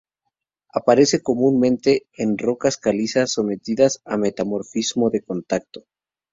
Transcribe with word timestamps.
Aparece 0.73 1.21
comúnmente 1.21 2.07
en 2.13 2.39
rocas 2.39 2.75
calizas 2.77 3.31
sometidas 3.33 4.01
a 4.03 4.17
metamorfismo 4.17 5.11
de 5.11 5.21
contacto. 5.21 5.85